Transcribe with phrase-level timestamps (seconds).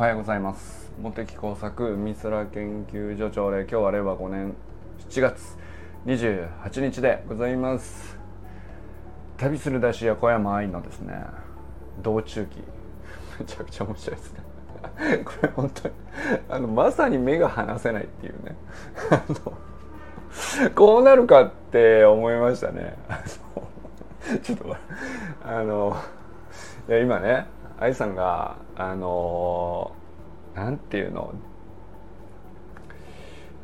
[0.00, 0.90] はようございます。
[0.98, 4.54] 茂木工作美空研究所長で今日は令和5年
[5.10, 5.58] 7月
[6.06, 8.16] 28日でございます。
[9.36, 11.22] 旅する出し屋小山愛のですね
[12.02, 12.62] 道中記。
[13.38, 14.40] めちゃくちゃ面白いですね。
[15.22, 15.94] これ本当に
[16.48, 18.56] あのまさに目が離せないっていうね。
[20.74, 22.96] こうなるかって思いましたね。
[24.42, 24.76] ちょっと
[25.44, 25.94] あの
[26.88, 27.44] いや今ね
[27.80, 29.92] 愛さんがあの
[30.54, 31.34] なんていうの、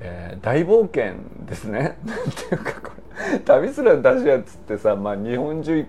[0.00, 1.14] えー、大冒険
[1.46, 1.98] ですね。
[2.04, 2.92] なんていうかこ
[3.32, 3.38] れ。
[3.40, 5.86] 旅すら出しやつってさ、まあ、日本中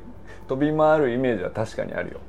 [0.48, 2.20] 飛び回るイメージは確かにあるよ。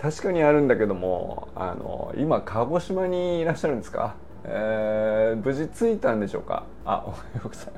[0.00, 6.64] 確かにあるんだけどもあの今鹿児島にいらっしゃるんですか、えー、無事着いたんでしょうか？
[6.84, 7.72] あおはようござい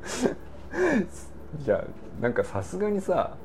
[0.00, 0.34] ます。
[1.62, 3.36] じゃあなんかさすがにさ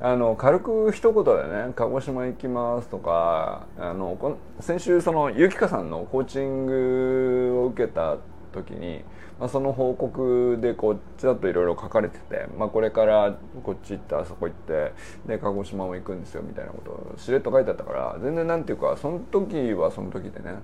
[0.00, 8.16] あの軽く一言でね「鹿児島行きます」とかあのこ先週そのゆきかさんのコーチングを受けた
[8.52, 9.02] 時に、
[9.40, 14.92] まあ、その報告でこっちだといろいろ書かれてて、まあ、これからこっち行ってあそこ行って
[15.26, 20.60] で鹿児島も行くんですよみたいなことをしれっと書いてあったから全然なんていうかその時はその時でね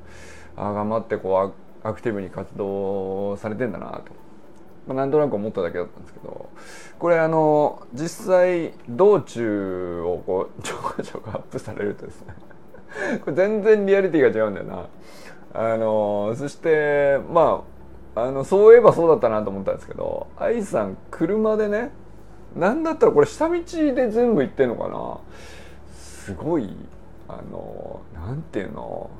[0.56, 4.23] あ頑張ってこうアクティブに活動されてんだなと。
[4.86, 6.48] まあ、なんとなく思っただけだったんですけど
[6.98, 12.34] これあの実際道中をこう ちょこちょこアップされるとですね
[13.24, 14.86] これ全然リアリティが違うんだよな。
[15.56, 17.62] あのそしてま
[18.16, 21.92] ああのそういえばそうだったなと思ったんですけど愛さん車でね
[22.56, 25.18] なんだったらこれ下道で全部行ってんのかな
[25.96, 26.76] すごい
[27.28, 29.10] あのなんていうの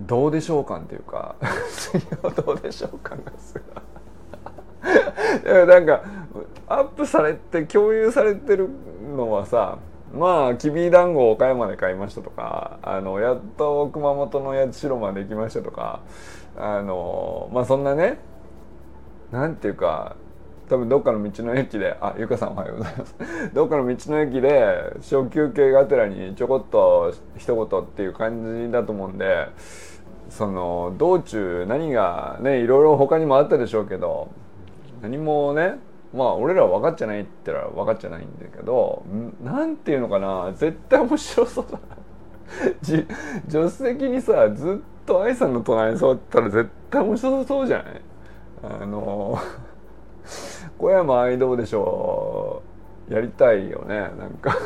[0.00, 1.36] どうでしょう感っていうか
[2.44, 3.82] どうでしょう感がすごい
[5.66, 6.02] なんか
[6.68, 8.68] アップされて共有されてる
[9.16, 9.78] のはさ
[10.12, 16.00] まあきびだんごを岡山で買いましたとかあのやっと熊本の八代まで行きましたとか
[16.56, 18.18] あのまあそんなね
[19.30, 20.16] なんていうか
[20.68, 23.16] 多分どっかの道の駅であゆかさんおはようございます。
[23.54, 29.48] どっかの道の駅で小休憩がてらにちょこっと一言っていう感じだと思うんで
[30.28, 34.30] その道中何がねいろいろ他にもあったでしょうけど
[35.02, 35.76] 何もね
[36.14, 39.04] まあ俺ら分かっちゃないって言ったら分かっちゃないんだけど
[39.42, 41.78] なんていうのかな絶対面白そうだな。
[42.80, 43.06] 助
[43.48, 48.02] 手席にさずっと愛さんの隣に座ったら絶対面白そうじゃない？
[48.62, 49.38] あの
[50.78, 52.62] 小山愛どうでしょ
[53.10, 53.14] う。
[53.14, 53.96] やりたいよね。
[54.18, 54.56] なんか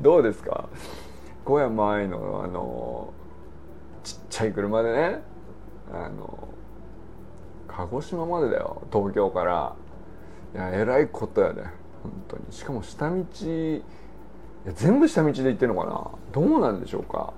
[0.00, 0.68] どうですか？
[1.44, 3.12] 小山愛のあの
[4.32, 5.22] ちゃい車でね
[5.92, 6.48] あの
[7.68, 9.76] 鹿児島までだよ東京から。
[10.54, 11.62] いやえらいことやで
[12.02, 12.44] 本当に。
[12.50, 13.82] しかも下道い
[14.66, 16.10] や全部下道で行ってるのかな。
[16.32, 17.34] どうなんでしょうか。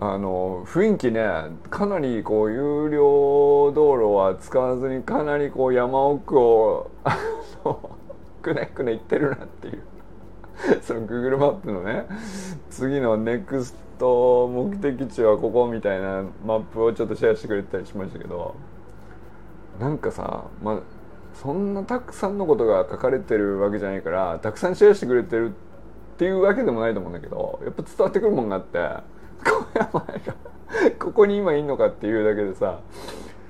[0.00, 1.26] あの雰囲気ね
[1.70, 6.90] かなりこう有料道路は使わずにかなりこう山奥を
[8.42, 9.82] くねくね行ってるなっていう。
[10.82, 12.06] その Google マップのね
[12.70, 18.54] 次のネクスト目的地はここみたいなマップをちょっとシェアしてくれたりしましたけど
[19.80, 20.78] なんかさまあ
[21.34, 28.78] そんなたくさんのことが書かれてるわけじゃないからたくさんシェアしてくれてるっていうわけでもないと思うんだけどやっぱ伝わってくるもんがあって
[29.44, 30.06] 小山が
[30.98, 32.80] ここに今いんのかっていうだけでさ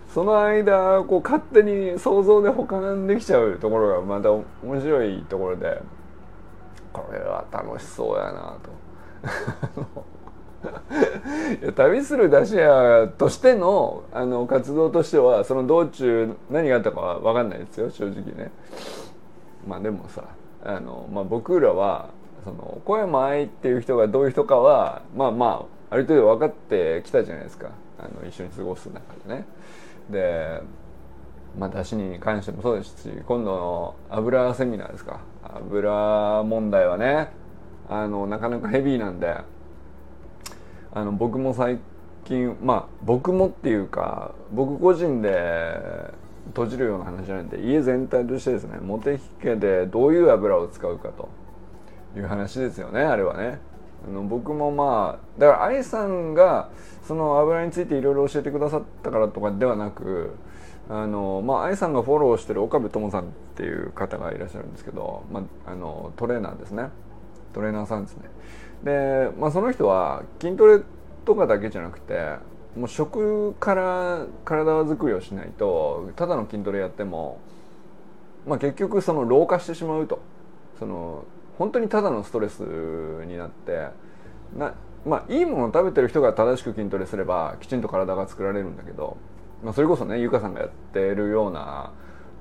[0.09, 4.45] その間こう勝手に想像で保管できちゃうところがまた面
[4.81, 5.81] 白いところで
[6.93, 8.71] これは楽しそうやなと。
[11.75, 18.51] 旅する出し屋としてのあの活動としてはその道中何があったかは分かんないですよ正直ね。
[19.67, 20.25] まあでもさ
[20.65, 22.11] あの、まあ、僕らは
[22.45, 29.45] その小山愛っていう人がどういう人かはまあまあある程度分かってきたじゃないですかあの一緒に過ごす中でね。
[30.11, 30.63] で
[31.59, 37.31] まあ出汁に関してもそうですし今度の油セミナーですか油問題はね
[37.89, 39.37] あのなかなかヘビーなんで。
[40.95, 41.79] あの僕も最
[42.25, 45.81] 近まあ僕もっていうか僕個人で
[46.49, 51.31] 閉じるような話じゃないんで家全体としてですねモテヒ家でどういう油を使うかと
[52.15, 53.59] いう話ですよねあれはね。
[54.07, 56.69] あの僕もまあだから愛さんが
[57.07, 60.35] その油についていろいろ教えてくださったからとかではなく
[60.89, 63.27] あのまあ愛さんがフォローしてる岡部友さんっ
[63.57, 66.89] ていう方がいらっしゃるんですけど、まあ、あのトレーナーですね。
[67.53, 68.31] トレーナーさんですね。
[68.83, 70.81] で、まあ、その人は筋トレ
[71.25, 72.37] とかだけじゃなくて
[72.77, 77.39] もう食から体作りをしないとただの筋トレやっても、
[78.47, 80.21] まあ、結局その老化してしまうと。
[80.79, 81.25] その
[81.59, 82.61] 本当にただのストレス
[83.27, 83.89] になって
[84.57, 84.75] な
[85.07, 89.17] まあいいものを食べてる人が正しく筋トレすればきちんと体が作られるんだけど、
[89.63, 91.93] まあ、それこそねゆかさんがやってるような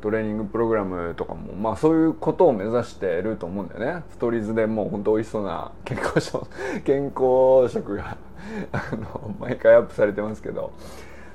[0.02, 4.04] トレーニングプログラムとかもまあそういうことを目指してると思うんだよね。
[4.12, 6.48] ストーリーズでもう本当美味しそうな健康食
[6.84, 8.18] 健康食が
[8.74, 10.72] あの毎回アップされてますけど。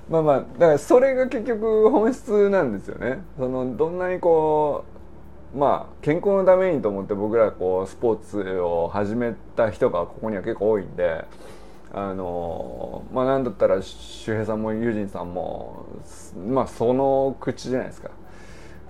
[0.08, 3.24] まあまあだからそれが結局本質なんですよね。
[3.36, 4.84] そのどんなにこ
[5.54, 11.24] うまあ健康のためにと思って僕らこうスポーツを始めた人がここには結構多いんで
[11.92, 15.86] あのまあなんだったら周平さんもユージンさんも
[16.48, 18.10] まあその口じゃないですか。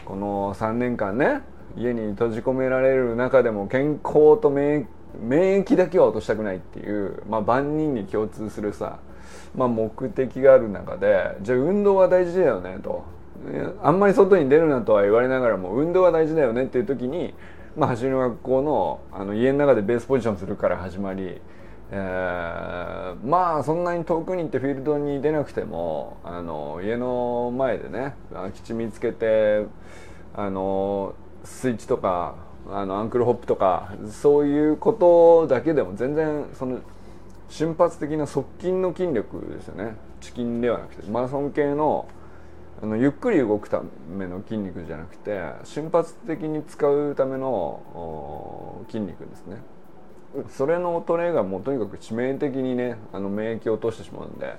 [0.04, 1.40] この3年間ね
[1.76, 4.88] 家に閉じ込められる中でも健康と免
[5.20, 8.98] 疫だけは落としたくないっていう、まあ、万人に共通するさ、
[9.54, 13.04] まあ、目的がある中でじゃあ運動は大事だよねと。
[13.82, 17.34] あんまり外に出るなとは言われながらも運動は大事だよねっていう時に、
[17.76, 21.40] まあ、走りの学校のあの家の中でベースポジションするから始まり
[21.90, 29.66] えー、まあそんなに遠くに行ってフィールドに出なくてもあの家の前でね空き地見つけて
[30.34, 32.34] あのスイッチとか
[32.68, 36.80] あのアンクルホップとかそういうことだけでも全然その
[37.48, 42.08] 瞬発的な側筋の筋力ですよねチキンではなくてマラソン系の
[42.82, 49.62] あのゆっくり動くための筋肉じゃなくて瞬発的に使うための筋肉ですね。
[50.48, 54.54] それの衰えがもうとにかく致命的にねあの免疫を落としてしまうんで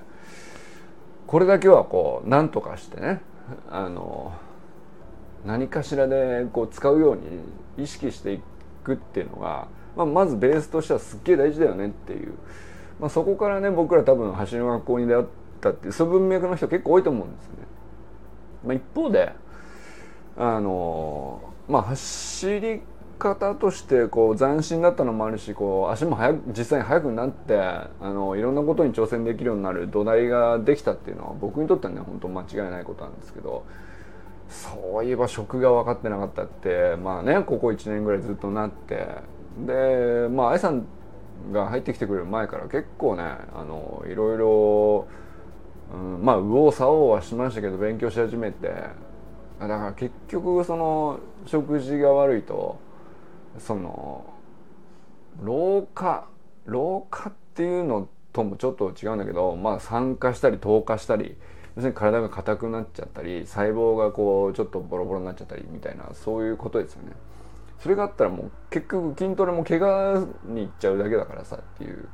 [1.26, 3.20] これだけはこう何とかしてね
[3.70, 4.32] あの
[5.44, 8.40] 何かしらでこう使うように意識してい
[8.82, 12.34] くっていうのが、まあ、まずベースとしてはすっげえ大事だよねっていう、
[12.98, 15.26] まあ、そこからね僕ら多分走りの学校に出会っ
[15.60, 17.52] たっていうそういう文脈の人結構多いと思うんですね。
[18.64, 19.32] まあ、一方で
[20.36, 22.82] あのまあ走り
[23.18, 33.64] 方としてこう斬新だったのもあるしこう足も速く実際に速くなってあのいろんなことに挑戦できるようになる土台ができたっていうのは僕にとってはね本当間違いないことなんですけど
[34.48, 39.06] そういえば食が分かってなかったってまあねここ1年ぐらいずっとなって
[39.66, 40.86] でまあ愛さん
[41.52, 45.06] が入ってきてくれる前から結構ねあのいろいろ、
[45.92, 48.68] うん、まあ右往左往はしましたけど勉強し始めて
[49.60, 52.78] だから結局その食事が悪いと
[53.58, 54.24] その
[55.42, 56.28] 老化
[56.66, 61.36] 老化っていうのともちょっと違うんだけどまあ酸化したり糖化したり
[61.76, 67.12] 要するに体が硬くなっちゃったり細胞がこうちょっとボロボロになっちゃったりみたいなそういうことですよね。
[67.80, 72.08] それがあったらもう結局筋トレも怪我にいっちゃうだけだからさっていう、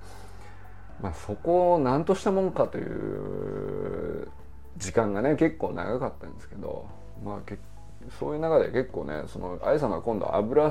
[1.00, 4.28] まあ、そこを何としたもんかという
[4.76, 6.86] 時間がね結構長かったんですけど、
[7.24, 7.54] まあ、
[8.18, 10.70] そういう中で結構ねその愛さんが今度油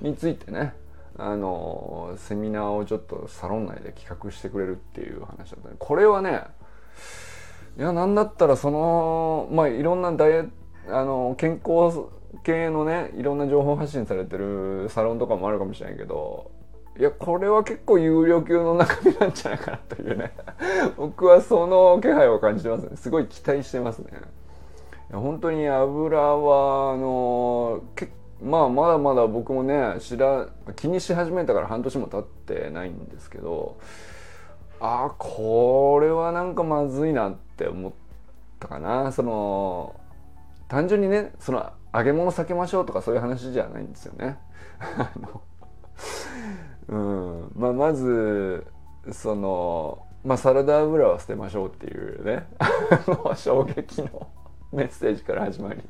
[0.00, 0.74] についてね
[1.18, 6.42] あのセミナーをちょっとサロン内で企画してくれるっていう話だったねこれはね
[7.78, 10.44] いやなんだったらそのまあいろんなダイエ
[10.88, 12.06] あの健康
[12.42, 16.50] 系のねいろんな情報発信されてるサロンとかもあるかもしれないけど
[16.98, 20.32] いやこれは結構有料級の中身なんじゃないかなというね
[20.96, 22.96] 僕はその気配を感じてますね。
[22.96, 24.10] すごい期待してますね。
[25.10, 28.12] いや本当に油はあの結
[28.42, 33.78] まあまだまだ僕もね知ら気にし始めたから半年も経ってないんですけど
[34.80, 37.92] あこれはなんかまずいなって思っ
[38.60, 39.10] たかな。
[39.12, 39.98] その
[40.68, 44.38] 単純にねその揚げ物避けましょうとかそういう話じゃないんですよね。
[46.88, 47.52] うん。
[47.56, 48.66] まあ、まず
[49.12, 52.46] その、まあ、サラダ油は捨てましょうっていうね。
[53.36, 54.28] 衝撃の
[54.72, 55.80] メッセージから始まり。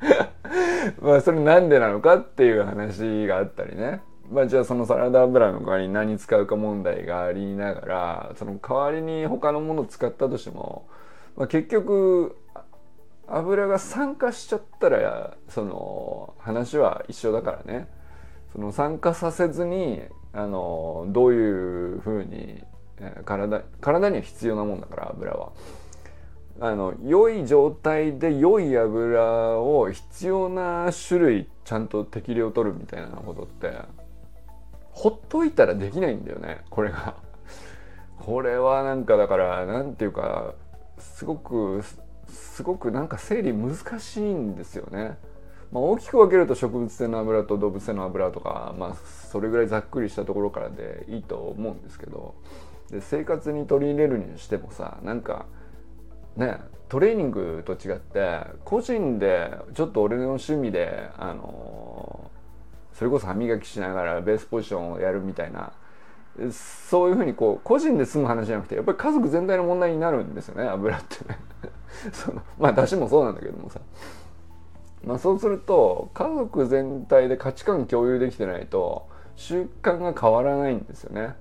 [1.00, 4.00] まあそれなんでなのかっていう話があったりね
[4.30, 10.86] まあじゃあそのサラダ油の代わりに何使うか問題がありながらその代わりに他のものを使ったとしても、
[11.36, 12.36] まあ、結局
[13.26, 17.88] 油が酸化しちゃったらその話は一緒だからね
[18.52, 20.02] その酸化させずに
[20.32, 22.62] あのどういうふうに
[23.24, 25.52] 体体には必要なもんだから油は。
[26.60, 33.78] あの良い状態で良い油を必要な種類ちゃんと適量取るみたいなことって
[34.90, 37.14] ほっといたらできないんだよねこれが。
[38.18, 40.54] これはなんかだから何て言うか
[40.98, 41.82] すごく
[42.28, 45.16] すごくなんか整理難しいんですよね。
[45.70, 48.94] まあ、大きく分けると植物性の油と動物性の油とか、まあ、
[49.30, 52.34] それぐらいざっくりしたところからでいいと思うんですけど
[52.90, 55.44] で生活に取り入れるにしてもさなんか
[56.38, 62.30] ねトレーニングと違って個人でちょっと俺の趣味であの
[62.94, 65.72] それこそ歯磨きしながらベースポジションをやるみたいな
[66.52, 71.38] そういうふうにこう個人で済む話じゃなくてやっぱり家族全体の問題になるんですよね油ってね。
[72.12, 73.80] そのまあ出汁もそうなんだけどもさ。
[75.04, 81.34] まあそうすると家族全体で価値観共有できてないと習慣が変わらないんですよね。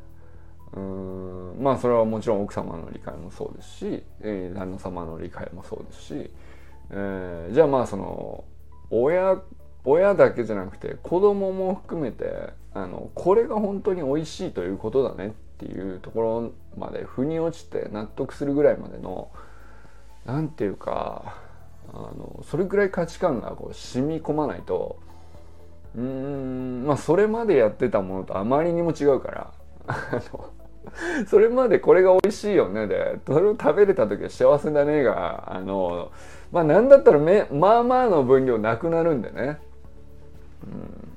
[0.74, 1.58] うん。
[1.60, 6.32] まあそれはもちろん奥様の理解もそうですし、えー、旦那様の理解もそうですし、
[6.92, 8.44] えー、じゃあまあその
[8.90, 9.38] 親
[9.84, 19.32] 親だけじゃなくて子供も含めてあのこれが本当に美味しいということだねっていうところまで腑に落ちて納得するぐらいまでの
[20.26, 21.38] 何て言うか
[21.94, 25.00] あのそれぐらい価値観がこう染み込まないと
[25.96, 29.54] うんまあそれまでやってたものとあまりにも違うから
[29.88, 30.52] あの
[31.28, 36.12] それまでこれが美味しいよねでそれを食べれた時は幸せだねがあの
[36.52, 39.60] まあ何だったらめまあまあの分量なくなるんでね、
[40.64, 41.08] うん。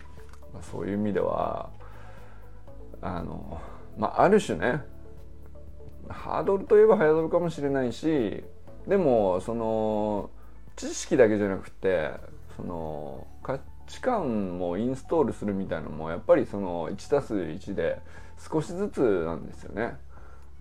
[0.52, 1.70] まあ、そういう意味では
[3.00, 3.60] あの
[3.98, 4.82] まあある種ね
[6.08, 8.42] ハードルといえばハードルかもしれないし
[8.86, 10.30] でもその
[10.76, 12.10] 知識だけじゃなくて
[12.56, 18.00] その価値観もインストールするみたいなのもやっぱりその 1+1 で
[18.48, 19.96] 少しずつなんですよね。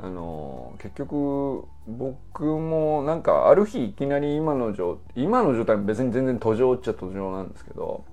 [0.02, 8.06] あの結局僕もなんかある日いきなり今の状今の状態別に全然途上っちゃ途上なんですけど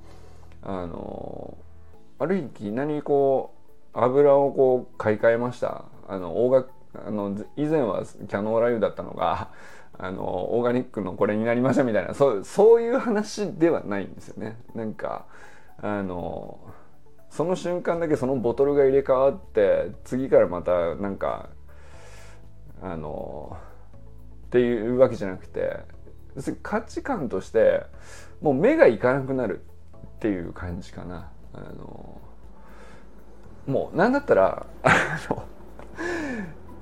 [0.62, 1.56] あの
[2.18, 3.54] ある日いきなりこ
[3.94, 6.70] う油をこう買い替えましたあの大学
[7.06, 9.48] あの以前はキャノーラ油だったのが
[9.98, 15.24] あのオーガニックのこれになりましたみたいなそうそういう話ではないんですよねなんか
[15.80, 16.58] あの
[17.30, 21.50] その瞬間だけそのボトルが入れ替わって次からまたなんか
[22.82, 23.56] あの
[24.46, 25.78] っていうわけじゃなくて
[26.62, 27.82] 価値観として
[28.40, 29.60] もう目がいかなくなる
[30.16, 31.30] っていう感じかな。
[31.52, 32.20] あの
[33.66, 35.44] もう何だったらあの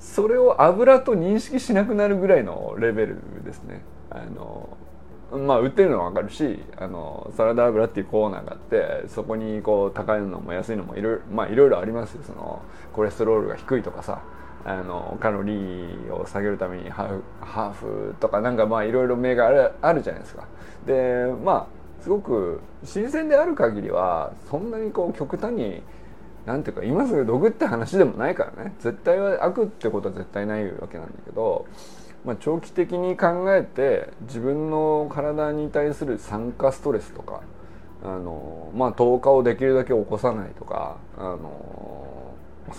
[0.00, 3.82] それを油と認識しなくなるぐらいのレベルですね。
[4.10, 4.76] あの
[5.36, 12.22] まあ売ってるのは分かるしあのサラダ油っていうコーナーがあってそこにこう高いのも安いのもいろいろまあいろいろありますよ。
[12.24, 12.62] その
[12.92, 14.22] コレステロールが低いとかさ
[14.64, 20.46] あのカロリーを下げるためにハーフハーフとかなんかまあいろいろ銘があるあるじゃないですか。
[20.86, 25.82] でまあすごく新鮮である限りはそんなにこう極端に
[26.46, 28.74] なんていうか今すぐ毒って話でもないからね。
[28.78, 31.66] 絶対は悪ってことは絶対ないわけなんだけど
[32.25, 37.43] まあ、長期的に考えて自分の体に対する酸化ストレスとか
[38.02, 42.35] あの、まあ、糖化をできるだけ起こさないとかあの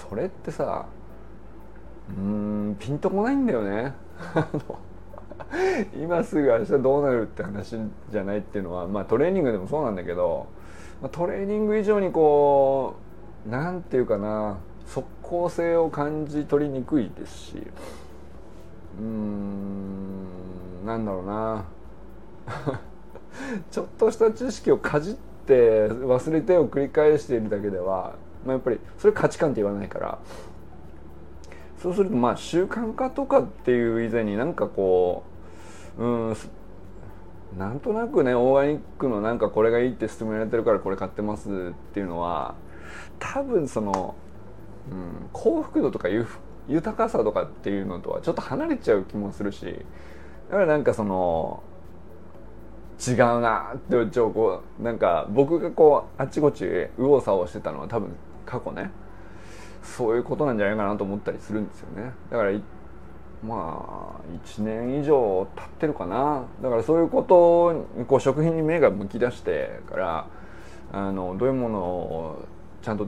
[0.10, 0.88] それってさ
[2.10, 3.94] うんピンとこないんだよね。
[6.00, 7.78] 今すぐ明日どうなるって話
[8.12, 10.48] じゃないっていうのは、まあ、トレーニングでもそうなんだけど、
[11.02, 12.96] ま、トレーニング以上にこ
[13.48, 17.64] うなんていうかな即効性を感じ取りにくいですし
[19.00, 21.66] うーんなんだろうな。
[23.72, 25.14] ちょっとした知識をかじっ
[25.46, 28.14] て忘れてを繰り返しているだけでは、
[28.46, 30.20] まあ、やっぱりそれ価値観って言わないから。
[31.86, 35.24] そうするとまあ習慣化とかっていう以前になんかこ
[36.00, 36.36] ううん
[37.60, 42.56] なんとなくねオーガニックのなんかこれがいいって勧められてるからこれ買ってますっていうのは
[43.20, 44.16] 多分その、
[44.92, 46.28] うん、幸福度とかいう
[46.68, 49.66] 豊かさとかっていうのとはちょっと離れちゃう気もするし
[50.50, 51.62] だからなんかその
[53.06, 58.92] 違うなってちょこうなんか僕がこうあっちこっち右往左往してたのは多分過去ね。
[59.84, 62.12] そういうことなんじゃないかなと思ったりするんですよね。
[62.32, 62.52] だから
[63.44, 66.44] まあ1年以上経ってるかな。
[66.62, 70.28] だからそういうことにこう食品に目が向き出してから
[70.92, 72.46] あのどういうものを
[72.82, 73.08] ちゃんと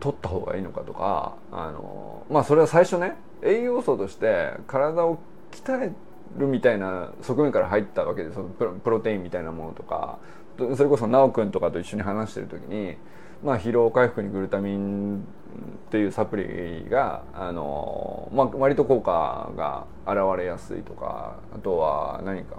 [0.00, 5.18] 取った方がいいのかとかあのまあそれは最初ね栄養素として体を
[5.50, 5.92] 鍛え
[6.38, 10.18] るみたいな側面から入ったわけでそのプロテインみたいなものとか
[10.58, 12.96] それこそ修くんとかと一緒に話してる時に、
[13.44, 22.56] まあ、疲労回復にグルタミンっていうサプリがあの、まあ、割と効果が現れやすいとかあとは何か。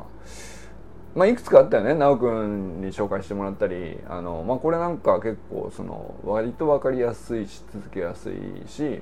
[1.15, 1.95] まあ、いくつかあったよね。
[1.95, 9.01] 修くんに紹介してもらったりあの、まあ、これなんか結構その割と分かりやすいし続けやすいし、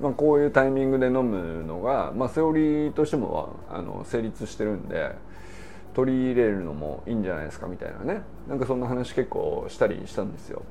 [0.00, 5.16] まあ、こういうタイミングで飲むのが、まあ、セオリーとしてもあの成立してるんで
[5.94, 8.22] 取り入れるのもいいんじゃないですかみたいなね。
[8.48, 10.62] なんかそんな話結構したりしたんですよ。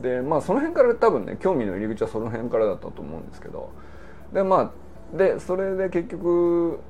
[0.00, 3.70] でまあその辺から多分ね興味の入り口はその辺からだったと思うんですけど。
[4.32, 4.72] でま
[5.14, 6.80] あでそれで結局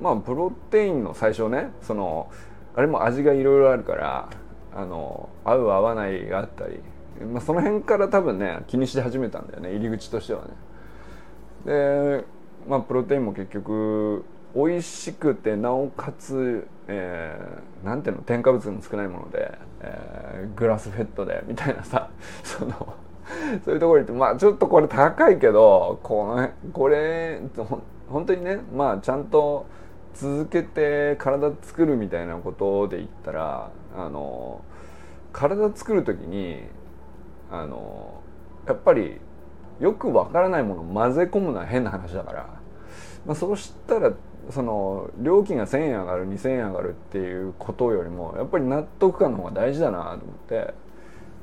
[0.00, 2.30] まあプロテインの最初ねその
[2.74, 4.30] あれも味がいろいろあるから
[4.74, 6.80] あの合う合わないがあったり
[7.26, 10.48] まあ、その辺から多分ね気にし始めたんだよね入り口としてはね。
[11.66, 12.24] で
[12.68, 14.24] まあプロテインも結局
[14.54, 22.10] 美味しくてなおかつ、えー、なんていうの添加物も少ないもので、えー、グラスフェットでみたいなさ
[22.42, 22.94] その
[23.64, 27.40] そういうところに行ってまあちょっとこれ高いけどこのこれ
[28.08, 29.66] 本当にねまあちゃんと
[30.14, 34.62] 続けて体作るみたいなことで言ったらあの
[35.32, 36.62] 体作る時に
[37.50, 38.20] あの
[38.66, 39.20] やっぱり
[39.80, 42.46] よくわからないものを混ぜ込むのは変な話だから、
[43.26, 44.12] まあ、そうしたら
[44.50, 50.74] その料金が1,000円上がる2,000円上がるっていうことよりもやっぱり納得感の方が大事だなと思って。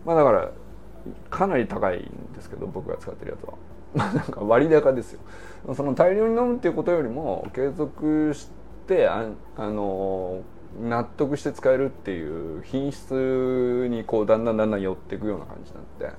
[0.06, 0.52] まあだから
[1.30, 3.54] かなり高いんですけど僕が使ってるやつは。
[3.94, 5.20] まあなんか割高ですよ。
[5.74, 8.50] その大量に飲むっていうことよりも継続し
[9.08, 9.26] あ
[9.58, 10.42] あの
[10.82, 16.18] 納得して使えるっていう品質にこうだんだんだんだん寄っていくような感じになって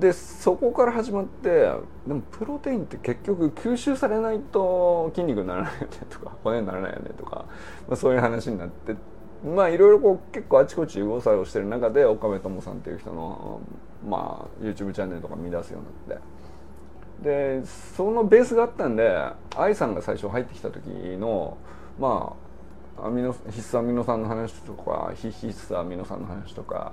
[0.00, 1.70] でそこから始まって
[2.06, 7.44] でもプロテインって結局吸収されないと筋肉にならないよねとか 骨にならないよねとか、
[7.86, 8.96] まあ、そういう話になって
[9.44, 13.60] まあいろいろこう結構あちこち動作をしてる中で岡部友さんっていう人の、
[14.08, 16.43] まあ、YouTube チャンネルとか見出すようになって。
[17.24, 17.62] で
[17.96, 19.16] そのベースがあったんで
[19.56, 20.86] 愛さんが最初入ってきた時
[21.18, 21.56] の
[21.98, 22.36] ま
[22.98, 26.92] あアミノ必須アミノ酸の話とか非必須アミノ酸の話とか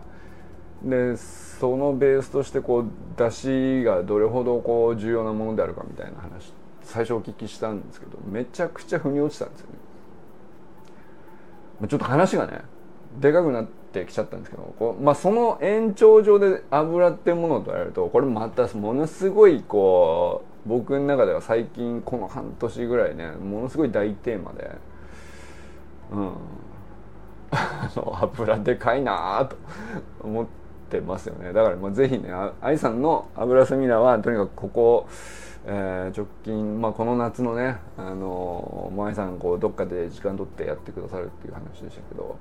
[0.84, 2.86] でそのベースとしてこう
[3.18, 9.68] 出汁がどれほどこう重要なものであるかみたいな話最初お聞きしたんですけどめちゃくちゃ腑に落ちたんですよ
[11.82, 11.88] ね。
[11.88, 12.62] ちょっと話がね
[13.20, 24.72] でかくなってきちゃったんですけどこう、まあ、その延長上で油ってものと言われるとこれまたものすごいこう僕の中では最近この半年ぐらいねものすごい大テーマで
[26.12, 26.34] うん。
[28.22, 29.58] 油でかいなと
[30.22, 30.46] 思っ
[30.90, 31.52] てますよね。
[31.52, 32.30] だからまあぜひね
[32.62, 35.08] 愛さんの油セミナーはとにかくここ
[35.64, 42.36] えー、直近、まあ、この夏のね、あのー、さんこうどっかで時間取ってやってくださるっていう話でしたけど、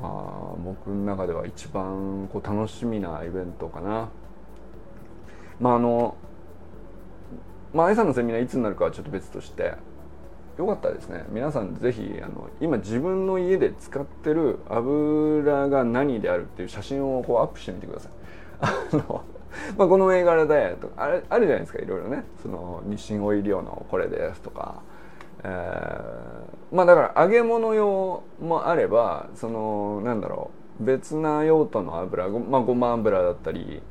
[0.00, 4.08] まあ、僕の中では一番こう楽しみなイベントかな。
[5.60, 6.16] まああの
[7.72, 9.74] まあ、愛さんのセミナーいつになるかはちょっと別として
[10.58, 18.12] よかったですね皆さんぜひあの今自分の家で使ってる油が何であるっていう写真をこうアップしてみてください。
[18.60, 19.24] あの
[19.76, 24.82] まあこの銘柄でとかあれあるじゃないですかいろいろねその日清オイリオのこれですとか、
[25.44, 30.50] えー、まあだから揚げ物用もあればそのなんだろ
[30.80, 33.82] う別な用途の油まあごま油だったり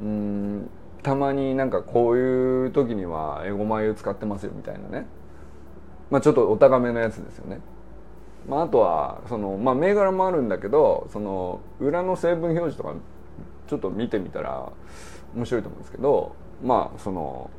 [0.00, 0.70] うん
[1.02, 5.06] たまになんかこういう時にはエゴマ油使ってますよみたいなね。
[6.10, 7.60] まあちょっとお高めのやつですよね。
[8.48, 12.94] まあ、あとはその、まあ、銘柄もあるんだけどその裏の成分表示とか
[13.68, 14.72] ちょっと見てみたら
[15.34, 17.50] 面白いと思うんですけどまあその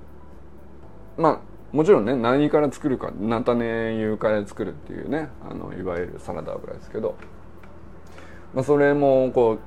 [1.18, 1.40] まあ
[1.72, 7.16] もちろんね何から作るか菜種油から作るっていうねあのいわゆるサラダ油ですけど、
[8.54, 9.60] まあ、それもこ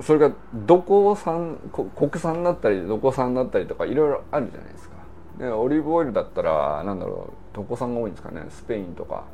[0.00, 1.58] うそれがどこ産
[1.96, 4.96] 国産だったりどこ産だったりとかいろいろあるじゃないですか。
[5.38, 9.24] でオリーブオイルだったらなんだろうどこ産が多いんですかねスペインとか、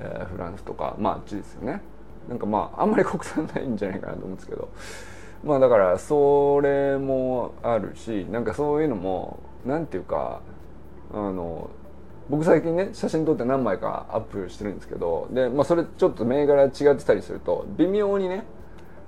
[0.00, 1.82] えー、フランスとかまああっちですよね。
[2.28, 4.68] なんかまああんまり国産ないんじゃないかなと思うんですけど
[5.44, 10.40] まあだからそれもあるしなんかそういうのもなんていうか
[11.12, 11.70] あの
[12.28, 18.44] 僕最近ね写真撮って何枚かアップしてるんですけどで、まあ、それちょっと銘柄違ってたりすると微妙にね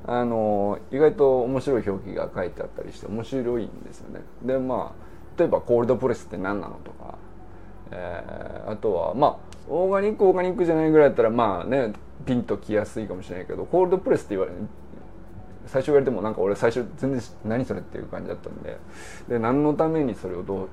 [0.06, 4.20] あの意外と面白い表記が書いてあったりして面白いんですよね。
[4.42, 7.18] でまあ例えばコールドプレスって何なのとか、
[7.92, 9.36] えー、あとはまあ
[9.68, 11.92] オーガニックオーガニックじゃないぐらいだったらまあね
[12.24, 14.58] ピンときやすいかもしれないけどコールドプレスって言われる
[15.68, 18.78] 最初言われてもなんか俺最初全然何それっていう感じだったんで。
[19.28, 20.68] で何のためにそれをど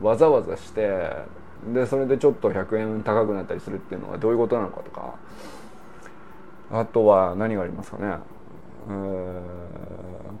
[0.00, 1.10] うわざわざして
[1.72, 5.14] でそれでちょっと100円高くなったりするっていうのはどういうことなのかとか。
[6.74, 8.16] あとは何がありますかね。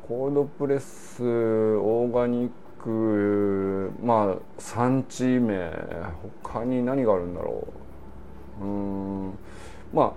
[0.08, 2.50] コールドプレスオーガニッ
[2.82, 5.70] クまあ産地名
[6.42, 7.68] 他に何があるんだろ
[8.60, 8.64] う。
[8.64, 9.38] うん
[9.92, 10.12] まあ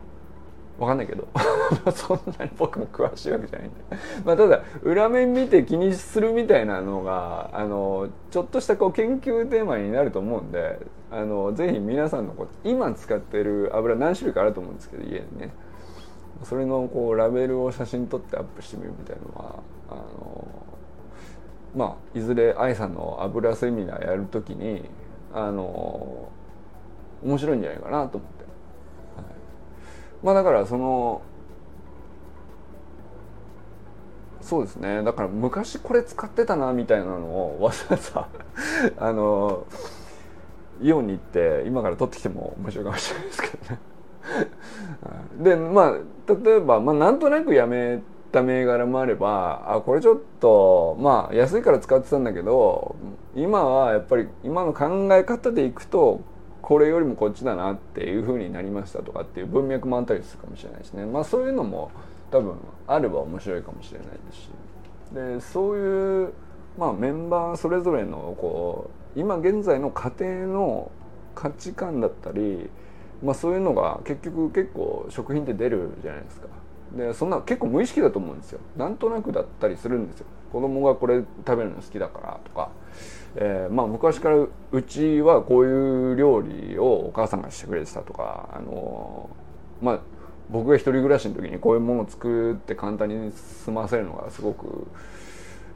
[0.78, 1.28] 分かんないけど。
[1.94, 3.78] そんなに僕も詳しいわけじゃないんで
[4.24, 10.80] まあただ裏面見て気にするみたいなのがあのちょっとしたこう研究テーマになると思うんで
[11.12, 15.52] あのぜひ皆さんのこう今使ってる油何種類かあると思うんですけど家にね。
[16.44, 19.56] それのこうラベルを写真撮ってアップしてみるみたいなのは
[19.90, 20.48] あの
[21.76, 24.84] まあいずれ愛さんの油セミナーやるときに
[25.34, 26.30] あの
[27.24, 28.35] 面白いんじゃないかなと思って。
[30.26, 31.22] まあだからその
[34.42, 35.02] そうですね。
[35.04, 38.28] だから昔これ使ってたなみたいなのをわざわざ
[38.98, 39.66] あの
[40.82, 43.80] イオンに行って今から取ってきても面白いかもしれないですけどね
[45.42, 45.94] でまあ
[46.46, 52.96] 例えば、まあ、なんとなくやめた銘柄もあればあこれちょっとまあ安いから使ってたんだけど
[53.36, 56.22] 今はやっぱり今の考え方でいくと
[56.66, 61.06] これよりもこっちだなっていうふうになりましたとかっていう文脈もあったりするかもしれないですね。
[61.06, 61.92] まあそういうのも
[62.32, 62.56] 多分
[62.88, 64.50] あれば面白いかもしれないですし。
[65.14, 66.34] でそういう、
[66.76, 70.92] まあ、メンバーそれぞれのこう今現在の家庭の
[71.36, 72.68] 価値観だったり、
[73.24, 76.48] まあ、そういうのが結局結構食品って出るじゃないですか。
[76.98, 78.60] でそんな結構無意識だと思うんですよ。
[78.76, 80.26] なんとなくだったりするんですよ。
[80.52, 82.72] 子供がこれ食べるの好きだからとか、
[83.38, 89.30] えー、まあ昔からうちはこういう料理をお母さんがしてくれてたとかあの
[89.82, 90.00] まあ
[90.50, 94.88] 僕が一人暮らしの時にこういうものを作って簡単に済ませるのがすごく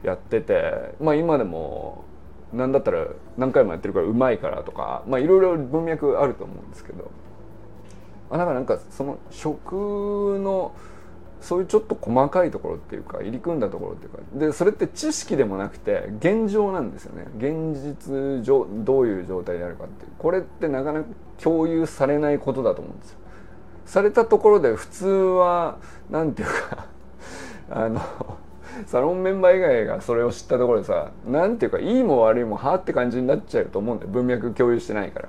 [0.02, 2.04] やっててまあ今でも
[2.52, 7.10] 何だったら何回もやってるからうまいからとかまあいろいろ文脈あると思うんですけど
[8.30, 10.72] あだからなんかその食の
[11.40, 14.18] そういうちょっと細かいところっていうか入り組んだところっていうか。
[14.34, 17.26] でそれって知識でもなくて現状なんですよね。
[17.38, 20.10] 現実上どういう状態であるかっていう。
[20.18, 21.06] これってなかなか
[21.42, 23.18] 共有されないことだと思うんですよ。
[23.86, 25.78] されたところで普通は
[26.10, 26.86] 何て言うか
[27.70, 28.00] あの
[28.86, 34.10] サロンメンバー以外がそれを知ったところでさ何ていうかいいも悪いもはあって感じになっちゃうと思うんだよ。
[34.12, 35.28] 文脈共有してないから。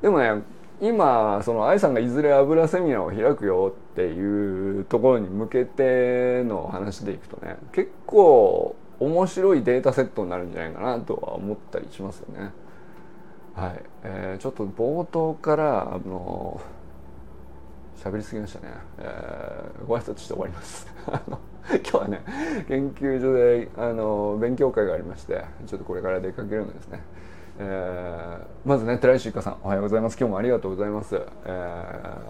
[0.00, 0.42] でもね
[0.82, 12.50] 今その愛さんがいずれ油セミナーを開くよっていうところに向けての話でいくとね結構面白いデータセットになるんじゃないかなとは思ったりしますよね。
[13.54, 16.60] はい、えー、ちょっと冒頭からあの
[18.02, 20.88] 喋りすぎましたね、えー、ご挨拶して終わります。
[21.70, 22.24] 今日はね
[22.66, 27.00] 研究所であの勉強会がありましてちょっとこれから出かけるんですね、
[27.58, 30.16] えー、まずね寺石ゆかさんおはようございます。
[30.18, 31.48] 今日もありがとうございます、え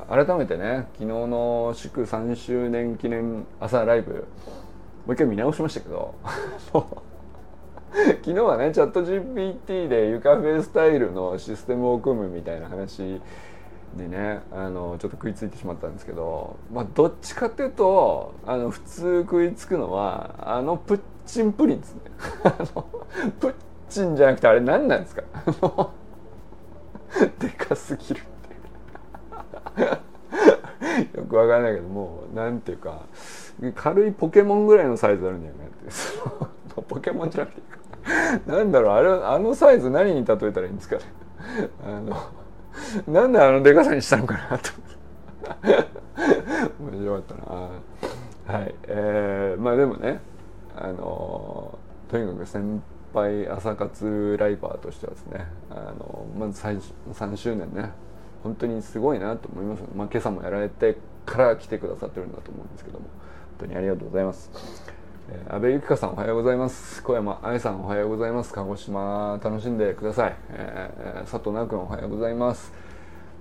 [0.08, 4.12] ー、改めてね昨日の祝3周年記念朝ライブ
[5.06, 6.14] もう一回見直しましたけど。
[7.92, 13.20] 昨日はねチャット GPT でゆかフェスタイルのシステムを組むみたいな話
[13.96, 22.00] でねあのちょっと食いついてしまったんですけど、まあ、どっちかっていうとあの普通食いつくのはあのプッチンプリンですね。
[23.38, 23.54] プッ
[23.92, 25.22] チンじゃなくてあれ何なんですか？
[27.38, 28.22] でかすぎるっ
[29.82, 29.82] て。
[31.18, 33.02] よくわかんないけどもうなんていうか
[33.74, 35.72] 軽いポケモンぐらいのサイズあるんじゃないか
[36.46, 36.82] って。
[36.94, 37.78] ポケモンじゃなくていいか。
[38.46, 41.02] なんだろうあれあのサイズ何に例えたらいいんですかね？
[41.86, 42.16] あの
[43.06, 44.70] なんであのでかさにしたのかなと。
[46.80, 48.58] 面白かったな。
[48.58, 48.74] はい。
[48.84, 50.20] えー、まあでもね
[50.76, 51.78] あの
[52.10, 57.90] とにかく先輩朝活ライバーとしてはですねあのまず3周年ね
[58.42, 63.06] 本当にすごいなと思います、まあ、今朝もやられてから来てくださってるんだと思うんですけども
[63.58, 64.50] 本当にありがとうございます。
[65.30, 67.02] えー、安倍由紀香さんおはようございます。
[67.02, 68.52] 小山愛さんおはようございます。
[68.52, 72.72] 鹿児島楽しんでください、えー、佐藤直君おはようございます。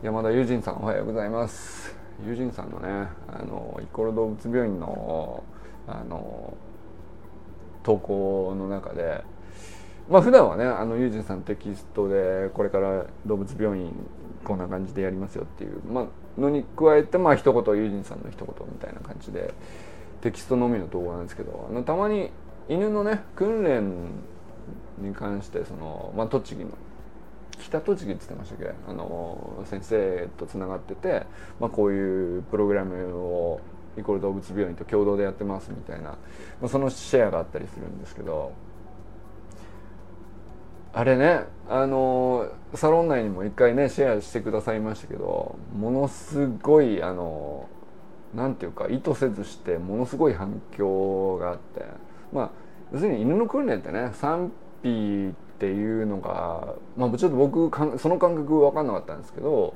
[0.03, 1.95] 山田友人さんおはようございます。
[2.23, 5.43] 友人さんのねあのイコール動物病院の
[5.87, 6.55] あの
[7.83, 9.23] 投稿の中で
[10.11, 13.93] まあ普段はねあの友人さんテキストでこれから動物病院
[14.43, 16.05] こんな感じでやりますよっていう、まあ
[16.39, 19.53] のに加えてまあ一言友人さんの一言みたいな感じで
[20.21, 22.29] テキストのみの動画なんですけどあのたまに
[22.69, 24.09] 犬のね訓練
[24.99, 26.71] に関してその、まあ、栃木の
[27.59, 28.73] 北栃木って言ってましたっけ？
[28.87, 31.25] あの先生とつながってて、
[31.59, 33.61] まあ、こういうプログラムを
[33.97, 36.17] イコール動物病院と共同でやってますみたいな、ま
[36.63, 38.53] あ、そのシェアがあったりするんですけど
[40.93, 47.69] あれねあのサロン内にも一回ねシェアしてくださいましたけどものすごいあの
[48.33, 51.85] 何ていうか意図せずしてものすごい反響があって
[52.33, 52.51] まあ
[52.91, 54.51] 要するに犬の訓練ってね賛
[54.83, 59.75] 否っていうのが、まあ、ちょっと僕その感覚分かんなかったんですけど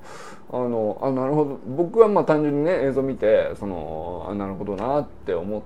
[0.52, 1.60] あのあなるほど。
[1.68, 5.62] 僕はまあ単純にね映像見てそのあなるほどなって思っ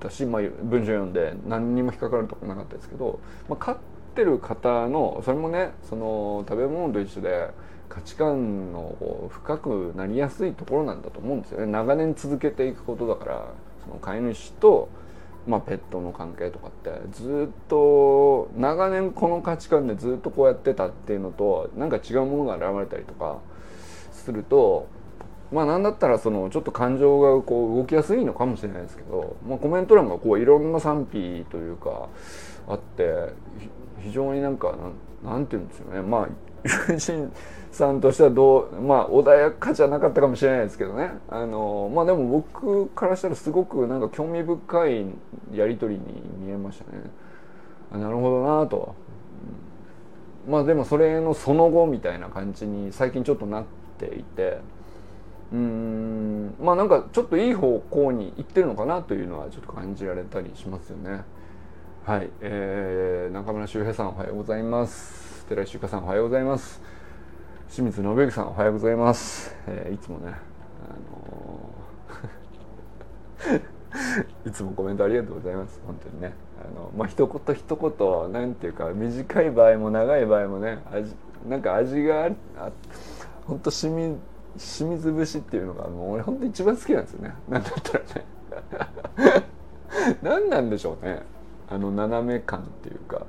[0.00, 3.76] たし、まあ、文章読んで何にも引っかかるとこなかったですけど、まあ、飼っ
[4.20, 7.50] てる方のそれもねその食べ物と一緒で。
[7.90, 13.46] 価値観の深くなりやすいところなんだと思うんですよね長年続けていくことだから
[13.84, 14.88] その飼い主と、
[15.46, 23.40] まあ、ペットの関係とかってずっと長年この価値観でずっとこうやってたっていうのとなんか違うものが現れたりとか
[24.12, 24.86] すると
[25.52, 32.08] まあなんだったらそのちょっと感情がこう動きやすいのかもしれないですけど、まあ、コメント欄がこういろんな賛否というか
[32.68, 33.32] あって
[34.00, 34.76] 非常になんか
[35.24, 36.02] なんなんて言うんですよね。
[36.02, 36.28] まあ
[36.88, 37.32] 友人
[37.72, 41.10] さんとしてはどうまあ穏やかじゃなかったかもしれないですけどね。
[41.28, 45.06] あのまあでも僕からしたらすごくなんか興味深い
[45.52, 47.02] やり取りに見えましたね。
[47.92, 48.94] あなるほどなと、
[50.48, 53.64] まあでもそれのその後みたいな感じに最近ちょっとなっ
[53.98, 54.58] ていて。
[55.52, 56.54] うん。
[56.60, 61.22] まあなんかちょっといい方向に行ってるのかなというのはちょっと感じられたりしますよね。
[62.04, 65.44] はい、えー、中村修平さんおはようございます。
[65.46, 66.80] 寺井修香さんおはようございます。
[67.70, 70.34] 清水信之さんおはようございます、えー、いつもね
[70.88, 70.94] あ
[73.46, 75.80] のー、 いつもコメントありがとうございます。
[75.86, 76.32] 本当にね。
[76.60, 81.14] あのまあ一言一言なんていうか短い場合も長い場合もね味
[81.48, 82.70] なんか味がああ
[83.46, 84.16] 本当しみ
[84.58, 87.34] 清水節っていうのがもう俺本当一番好きなんですよね。
[87.48, 89.44] なんだったらね。
[90.22, 91.22] 何なんでしょうね。
[91.68, 93.26] あの斜め感っていうか。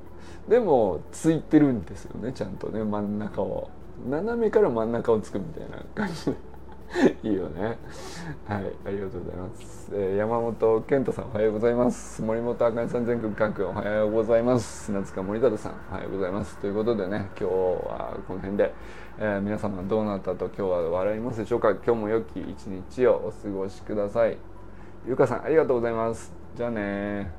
[0.48, 3.70] でもついてるんですよねちゃんとね真ん中を。
[4.10, 6.52] 斜めから真ん中をつくみたいな感じで。
[7.24, 7.78] いいよね。
[8.48, 12.22] はいありがとうございます、えー、山本健太さんおはようございます。
[12.22, 14.86] 森本あかねさん全国各おはようございます。
[14.86, 16.58] 砂塚森田さんおはようございます。
[16.58, 18.74] ということでね今日はこの辺で、
[19.24, 21.70] えー、皆様どうなったと今日は笑いますでしょうか？
[21.76, 24.36] 今日も良き一日をお過ごしください。
[25.08, 26.34] ゆかさんありがとうございます。
[26.56, 27.32] じゃあね